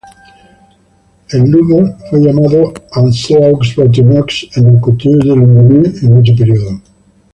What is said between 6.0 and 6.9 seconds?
en este periodo.